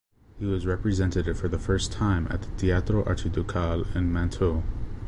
[0.39, 4.63] He was represented for the first time at the Teatro Arciducale in Mantoue.